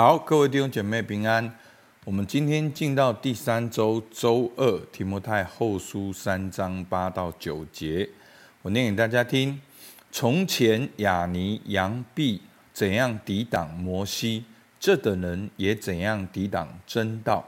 [0.00, 1.52] 好，各位弟兄姐妹平安。
[2.04, 8.08] 我们今天进到第三周周二，提摩太后书三章八到九节，
[8.62, 9.60] 我念给大家听。
[10.12, 12.40] 从前亚尼、杨毕
[12.72, 14.44] 怎样抵挡摩西，
[14.78, 17.44] 这等人也怎样抵挡真道。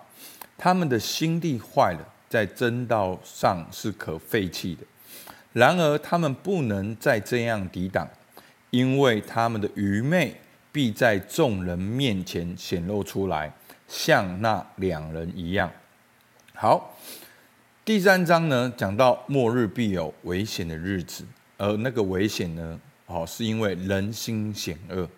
[0.58, 4.82] 他们的心地坏了，在真道上是可废弃的。
[5.52, 8.08] 然而他们不能再这样抵挡，
[8.70, 10.34] 因为他们的愚昧
[10.72, 13.52] 必在众人面前显露出来。
[13.88, 15.68] 像那两人一样。
[16.54, 16.96] 好，
[17.84, 21.24] 第三章呢，讲到末日必有危险的日子，
[21.58, 25.08] 而那个危险呢，好，是因为人心险恶，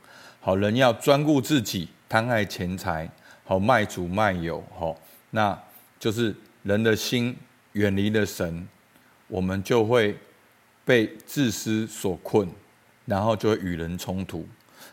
[0.40, 3.06] 好，人要专顾自己，贪爱钱财，
[3.44, 4.98] 好，卖主卖友，好，
[5.32, 5.60] 那
[6.00, 7.36] 就是人的心
[7.72, 8.66] 远离了神，
[9.28, 10.16] 我们就会
[10.86, 12.48] 被自私所困，
[13.04, 14.48] 然后就会与人冲突。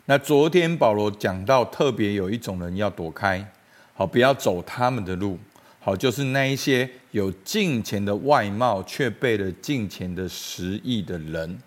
[0.05, 3.45] 那昨天保罗讲到，特别有一种人要躲开。
[3.93, 5.37] 好，不要走他们的路。
[5.79, 11.57] 好，就是那一些有敬虔的外貌，却背了敬虔的实意的人。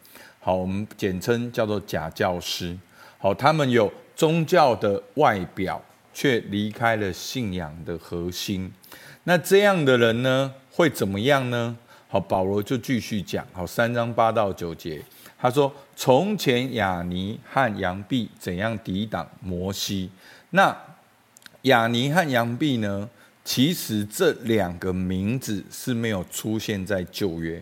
[0.41, 2.77] 好，我们简称叫做假教师。
[3.19, 5.81] 好，他们有宗教的外表，
[6.13, 8.73] 却离开了信仰的核心。
[9.25, 11.77] 那这样的人呢，会怎么样呢？
[12.09, 13.47] 好，保罗就继续讲。
[13.53, 15.03] 好，三章八到九节，
[15.43, 20.09] 他说：从前亚尼和杨毕怎样抵挡摩西？
[20.51, 20.75] 那
[21.63, 23.11] 亚尼和杨毕呢？
[23.45, 27.61] 其实这两个名字是没有出现在旧约，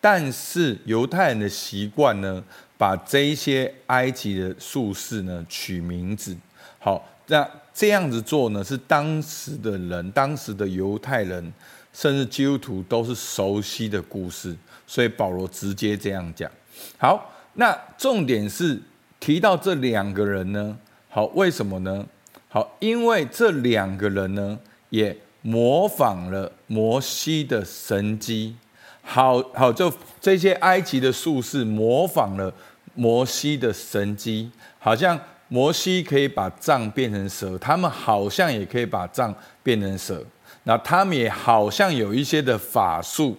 [0.00, 2.42] 但是犹太人的习惯呢，
[2.76, 6.36] 把这些埃及的术士呢取名字。
[6.80, 11.52] 好，那这样子做呢，是当时的人、当时的犹太人，
[11.92, 16.50] 甚至基督徒都是熟悉的故事，所以保罗直接这样讲。
[16.98, 18.80] 好，那重点是
[19.20, 20.76] 提到这两个人呢？
[21.08, 22.04] 好，为什么呢？
[22.48, 24.58] 好，因为这两个人呢，
[24.90, 28.56] 也模仿了摩西的神迹。
[29.02, 32.52] 好好，就这些埃及的术士模仿了
[32.94, 40.24] 摩西的神迹，好像摩西可以把杖变成蛇，他们好像也可以把杖变成蛇。
[40.62, 43.36] 那他们也好像有一些的法术。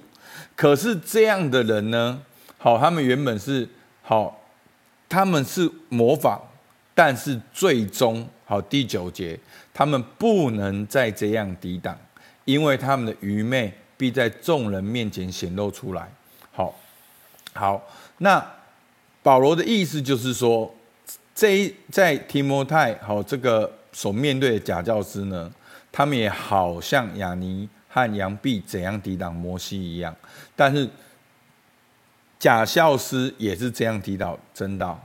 [0.55, 2.21] 可是这样的人呢，
[2.57, 3.67] 好，他们原本是
[4.01, 4.39] 好，
[5.07, 6.39] 他们是模仿，
[6.93, 8.27] 但是最终。
[8.47, 9.39] 好，第九节，
[9.73, 11.97] 他们不能再这样抵挡，
[12.45, 16.07] 因为他们的愚昧必在众人面前显露出来。
[16.51, 16.75] 好，
[17.53, 17.81] 好，
[18.19, 18.45] 那
[19.23, 20.71] 保罗的意思就是说，
[21.33, 25.51] 这一在提摩太好这个所面对的假教师呢，
[25.91, 30.15] 他们也好像亚尼和杨毕怎样抵挡摩西一样，
[30.55, 30.87] 但是
[32.39, 34.99] 假教师也是这样抵挡真道。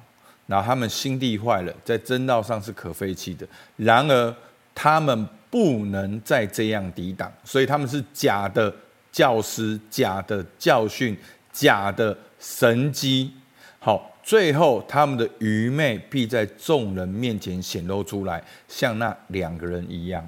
[0.47, 3.47] 然后他们心地坏了，在真道上是可废弃的。
[3.77, 4.35] 然而
[4.75, 8.75] 他们不能再这样抵挡，所以他们是假的
[9.13, 11.17] 教师、假的教训、
[11.53, 13.33] 假的神迹。
[13.79, 20.27] 好，最后他们的愚昧必在众人面前显露出来，像那两个人一样。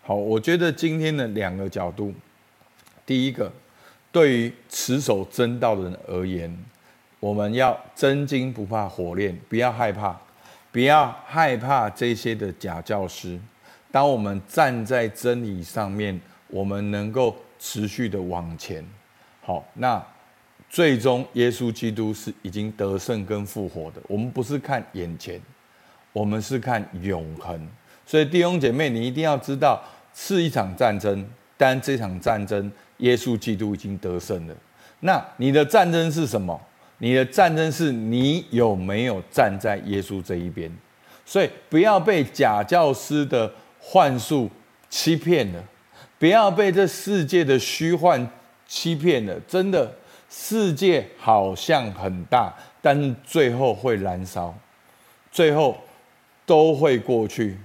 [0.00, 2.14] 好，我觉得今天的两个角度，
[3.04, 3.52] 第一个，
[4.18, 6.52] 对于持守真道的人而言。
[7.20, 10.20] 我们要真金不怕火炼，不要害怕，
[10.72, 13.38] 不要害怕这些的假教师。
[13.92, 18.84] 当我们站在真理上面，我们能够持续的往前。
[19.40, 20.04] 好，那
[20.68, 24.02] 最终耶稣基督是已经得胜跟复活的。
[24.08, 25.40] 我们不是看眼前，
[26.12, 27.68] 我们是看永恒。
[28.04, 29.80] 所以弟兄姐妹，你一定要知道，
[30.12, 31.24] 是一场战争，
[31.56, 34.54] 但这场战争，耶稣基督已经得胜了。
[35.00, 36.60] 那你的战争是什么？
[36.98, 40.68] 你的战争是你有没有站在耶稣这一边，
[41.24, 43.48] 所以不要被假教师的
[43.78, 44.50] 幻术
[44.90, 45.62] 欺骗了，
[46.18, 48.28] 不要被这世界的虚幻
[48.66, 49.38] 欺骗了。
[49.46, 49.94] 真的，
[50.28, 54.52] 世界好像很大，但是最后会燃烧，
[55.30, 55.78] 最后
[56.44, 57.56] 都会过去。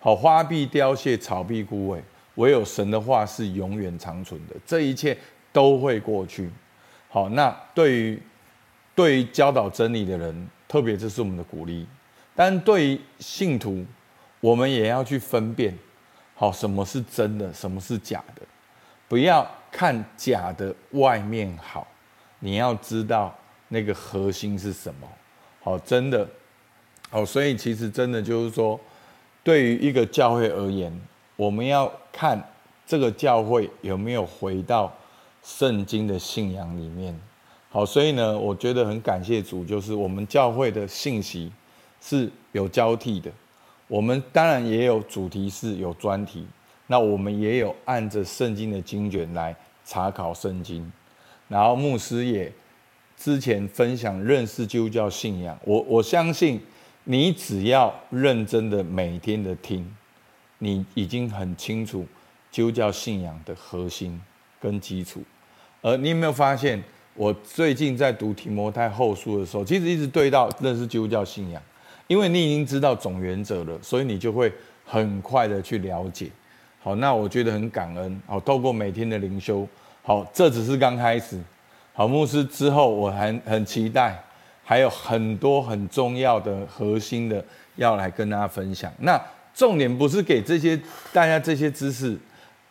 [0.00, 2.00] 好，花必凋谢，草必枯萎，
[2.36, 4.56] 唯有神的话是永远长存的。
[4.66, 5.16] 这一切
[5.52, 6.50] 都会过去。
[7.08, 8.22] 好，那对于。
[8.92, 11.86] 对于教导真理的人，特别这是我们的鼓励。
[12.34, 13.82] 但对于信徒，
[14.40, 15.74] 我们也要去分辨，
[16.34, 18.42] 好，什么是真的，什么是假的。
[19.08, 21.86] 不要看假的外面好，
[22.40, 23.34] 你要知道
[23.68, 25.08] 那个核心是什么。
[25.62, 26.28] 好，真的，
[27.08, 28.78] 好，所以其实真的就是说，
[29.42, 30.92] 对于一个教会而言，
[31.36, 32.42] 我们要看
[32.86, 34.92] 这个教会有没有回到
[35.42, 37.18] 圣经的信仰里面。
[37.68, 41.52] 好，所以呢，我觉得很感谢主，就是我们教会的信息
[42.00, 43.30] 是有交替的。
[43.86, 46.46] 我们当然也有主题是，有专题。
[46.88, 49.54] 那我们也有按着圣经的经卷来
[49.84, 50.92] 查考圣经。
[51.46, 52.52] 然后牧师也
[53.16, 55.56] 之前分享认识基督教信仰。
[55.64, 56.60] 我我相信
[57.04, 59.88] 你只要认真的每天的听，
[60.60, 62.06] 你已经很清楚
[62.52, 64.18] 基督教信仰的核心
[64.60, 65.20] 跟基础。
[65.82, 66.80] 而你有没有发现？
[67.14, 71.60] 我最近在读提摩太后书的时候，其实一直对到认识基督教信仰，
[72.06, 74.50] 因为你已经知道总原则了，所以你就会
[74.86, 76.30] 很快的去了解。
[76.80, 78.22] 好，那我觉得很感恩。
[78.26, 79.66] 好，透过每天的灵修，
[80.02, 81.38] 好，这只是刚开始。
[81.92, 84.16] 好，牧师之后我还很期待，
[84.64, 87.44] 还有很多很重要的核心的
[87.76, 88.90] 要来跟大家分享。
[88.98, 89.20] 那
[89.54, 90.80] 重点不是给这些
[91.12, 92.18] 大家这些知识，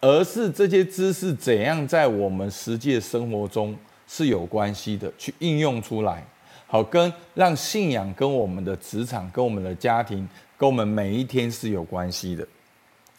[0.02, 3.78] 而是这些知识怎样在我们实际生活中。
[4.12, 6.26] 是有关系的，去应用出来，
[6.66, 10.28] 好，跟让信仰跟我们的职场、跟我们的家庭、
[10.58, 12.44] 跟我们每一天是有关系的。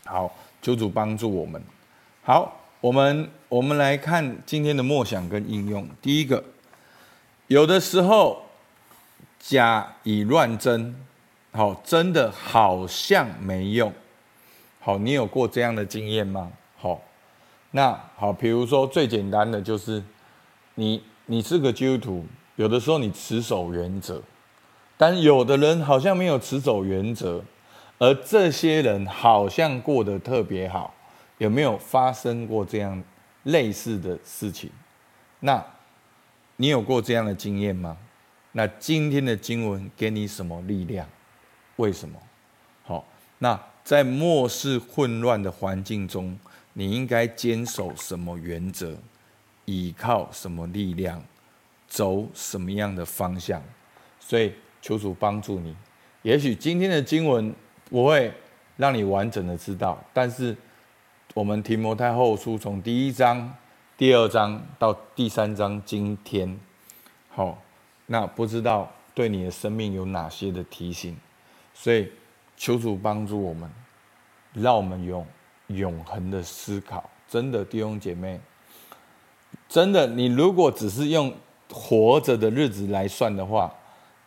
[0.05, 1.63] 好，求主帮助我们。
[2.25, 5.89] 好，我们我们来看今天的默想跟应用。
[6.03, 6.43] 第一个，
[7.47, 8.43] 有的时候
[9.39, 10.93] 假以乱真，
[11.53, 13.93] 好，真的好像没用。
[14.81, 16.51] 好，你有过这样的经验吗？
[16.77, 17.01] 好，
[17.73, 20.03] 那好，比如说最简单的就是。
[20.77, 22.27] 你你是个基督徒，
[22.57, 24.23] 有的时候你持守原则，
[24.97, 27.45] 但有的人好像没有持守原则，
[27.99, 30.95] 而这些人好像过得特别好，
[31.37, 33.03] 有没有发生过这样
[33.43, 34.71] 类似的事情？
[35.41, 35.63] 那
[36.57, 37.99] 你有过这样的经验吗？
[38.53, 41.07] 那今天的经文给你什么力量？
[41.81, 42.19] 为什么？
[42.85, 43.03] 好，
[43.39, 46.39] 那在末世混乱的环境中，
[46.75, 48.95] 你应该坚守什么原则？
[49.65, 51.23] 依靠什么力量，
[51.89, 53.63] 走什么样的方向？
[54.19, 55.75] 所以求主帮助你。
[56.23, 57.55] 也许今天的经文
[57.89, 58.31] 不会
[58.77, 60.55] 让你完整的知道，但是
[61.33, 63.55] 我们提摩太后书从第一章、
[63.97, 66.59] 第二章到第三章，今天
[67.31, 67.57] 好，
[68.07, 71.17] 那不知道对你的生命有哪些的提醒？
[71.83, 72.13] 所以
[72.59, 73.71] 求主帮助我们，
[74.53, 75.27] 让我们用
[75.69, 77.09] 永恒的思考。
[77.27, 78.39] 真的弟兄姐妹。
[79.67, 81.35] 真的，你如果只是用
[81.73, 83.75] 活着的日子来算的话，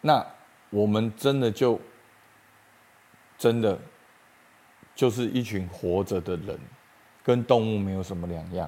[0.01, 0.25] 那
[0.71, 1.79] 我们真的就
[3.37, 3.77] 真的
[4.95, 6.59] 就是一群活着的人，
[7.23, 8.67] 跟动物没有什么两样。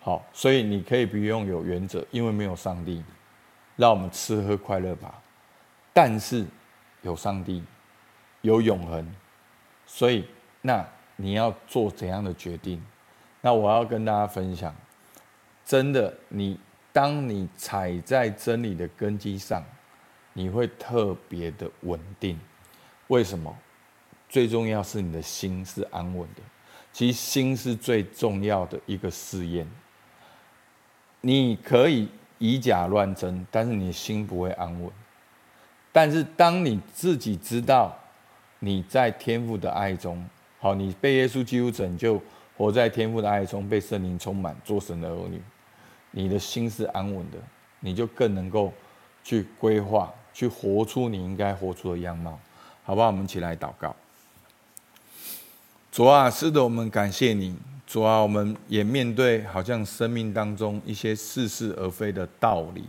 [0.00, 3.02] 好，所以你可以不用有原则，因为没有上帝，
[3.74, 5.20] 让我们吃喝快乐吧。
[5.92, 6.46] 但是
[7.04, 7.62] 有上帝，
[8.40, 9.08] 有永恒，
[9.86, 10.26] 所以
[10.60, 10.84] 那
[11.16, 12.82] 你要做怎样的决定？
[13.40, 14.74] 那我要跟大家分享。
[15.64, 16.58] 真的，你
[16.92, 19.62] 当你踩在真理的根基上，
[20.32, 22.40] 你会特别的稳定。
[23.08, 23.56] 为什么？
[24.28, 26.42] 最重要是你的心是安稳的。
[26.92, 29.68] 其实心是最重要的一个试验。
[31.20, 32.08] 你可以
[32.38, 34.90] 以假乱真，但是你的心不会安稳。
[35.94, 37.96] 但是当你自己知道
[38.58, 42.20] 你在天父的爱中，好，你被耶稣基督拯救，
[42.56, 45.40] 活在天父的爱中，被圣灵充满，做神的儿女。
[46.10, 47.38] 你的心是安稳的，
[47.78, 48.72] 你就更能够
[49.22, 52.40] 去规划，去活出你应该活出的样貌，
[52.82, 53.06] 好不好？
[53.06, 53.94] 我们起来祷告。
[55.92, 57.56] 主啊，是的，我们感谢你。
[57.86, 62.84] 主啊，我们也面对好像生命当中一些似是而非的道理，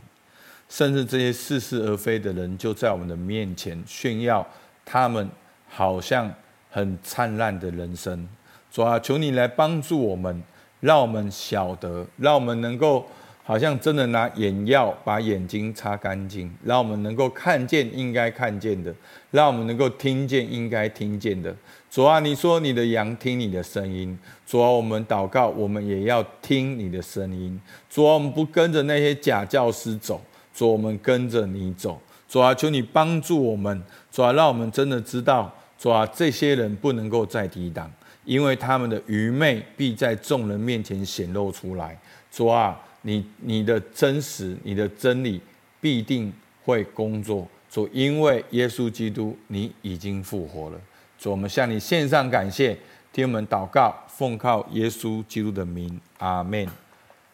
[0.69, 4.45] 甚至这些似是而非的人就在我们的面前炫耀
[4.83, 5.29] 他们
[5.69, 6.33] 好像
[6.69, 8.27] 很灿烂的人生。
[8.71, 10.43] 主啊，求你来帮助我们。
[10.81, 13.03] 让我们晓得，让我们能够
[13.43, 18.93] 好像真的拿眼药把眼睛擦干净，让我们能够看见应该看见的，
[19.31, 21.55] 让我们能够听见应该听见的。
[21.89, 27.59] 主啊，你说你的羊听你的声音，主啊，我们祷告，我们也要听你的声音。
[27.89, 30.21] 主啊，我们不跟着那些假教师走，
[30.55, 32.01] 主，我们跟着你走。
[32.27, 37.91] 主啊，求你帮助我们，主啊，让我们真的知道，主啊，这些人不能够再抵挡。
[38.23, 41.95] 因为他们的愚昧必在众人面前显露出来。
[42.31, 45.39] 主啊，你你的真实、你的真理
[45.79, 46.33] 必定
[46.63, 47.47] 会工作。
[47.69, 50.81] 主，因为耶稣基督你已经复活了。
[51.19, 52.75] 主，我们向你献上感谢，
[53.13, 56.67] 听我们祷告，奉靠耶稣基督的名，阿门。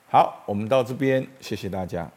[0.10, 2.12] 好，我们到这边，谢谢大家。